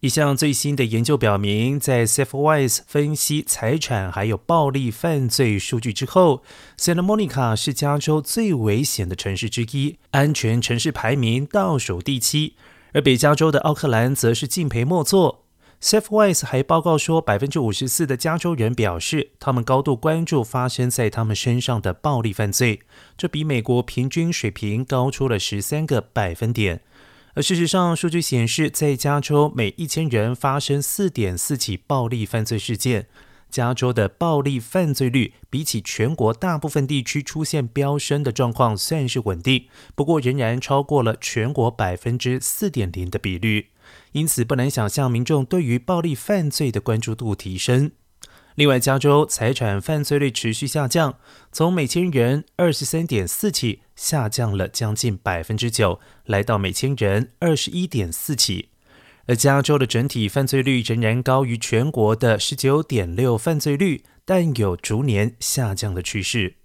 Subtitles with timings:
[0.00, 6.42] 一项最新的研究表明，在 SafeWise 分析财产还有暴力犯罪数据之后
[6.78, 12.54] ，Santa Monica 是加州最危险的城市之一，安全城市排名倒数第七。
[12.94, 15.44] 而北加州的奥克兰则是敬陪末座。
[15.82, 22.80] SafeWise 还报告说，百分之五十四的加州人表示，他们高度关注发生在他们身上的暴力犯罪，
[23.18, 26.80] 这比美国平均水平高出了十三个百分点。
[27.34, 33.06] 而事实上，数据显示，在加州每一千人发生四点四起暴力犯罪事件。
[33.48, 43.70] 加州的暴力犯罪率比起全国大部分地区出现飙升的状况算是稳定，不过仍然超过了全国百分之四点零的比率。
[44.12, 47.90] 因此，不难想象民众对于暴力犯罪的关注度提升。
[48.60, 51.14] 另外，加州财产犯罪率持续下降，
[51.50, 58.68] 从每千人二十三点四起下降了将近百分之九，来到每千人二十一点四起。
[59.26, 66.56] 而加州的整体犯罪率仍然高于全国的十九点六犯罪率，但有逐年下降的趋势。